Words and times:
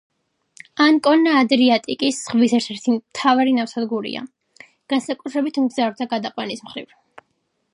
ანკონა 0.83 1.33
ადრიატიკის 1.41 2.21
ზღვის 2.21 2.55
ერთ-ერთი 2.59 2.95
მთავარი 2.95 3.53
ნავსადგურია, 3.59 4.23
განსაკუთრებით 4.95 5.61
მგზავრთა 5.67 6.09
გადაყვანის 6.17 6.65
მხრივ. 6.71 6.97